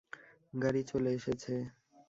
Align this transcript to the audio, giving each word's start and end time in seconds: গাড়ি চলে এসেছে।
গাড়ি 0.53 0.81
চলে 0.83 1.09
এসেছে। 1.13 1.53